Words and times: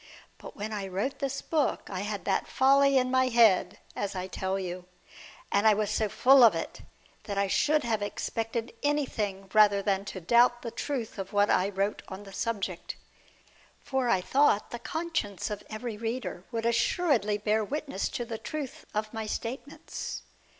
But 0.39 0.55
when 0.55 0.73
I 0.73 0.87
wrote 0.87 1.19
this 1.19 1.43
book 1.43 1.87
I 1.87 1.99
had 1.99 2.25
that 2.25 2.47
folly 2.47 2.97
in 2.97 3.11
my 3.11 3.27
head, 3.27 3.77
as 3.95 4.15
I 4.15 4.25
tell 4.25 4.57
you. 4.57 4.85
And 5.51 5.67
I 5.67 5.75
was 5.75 5.91
so 5.91 6.09
full 6.09 6.43
of 6.43 6.55
it, 6.55 6.81
that 7.25 7.37
I 7.37 7.45
should 7.45 7.83
have 7.83 8.01
expected 8.01 8.73
anything 8.81 9.47
rather 9.53 9.83
than 9.83 10.03
to 10.05 10.19
doubt 10.19 10.63
the 10.63 10.71
truth 10.71 11.19
of 11.19 11.33
what 11.33 11.51
I 11.51 11.69
wrote 11.69 12.01
on 12.07 12.23
the 12.23 12.33
subject. 12.33 12.95
For 13.83 14.09
I 14.09 14.21
thought 14.21 14.71
the 14.71 14.79
conscience 14.79 15.51
of 15.51 15.61
every 15.69 15.97
reader 15.97 16.45
would 16.51 16.65
assuredly 16.65 17.37
bear 17.37 17.63
witness 17.63 18.09
to 18.09 18.25
the 18.25 18.39
truth 18.39 18.85
of 18.95 19.13
my 19.13 19.27
statements. 19.27 20.23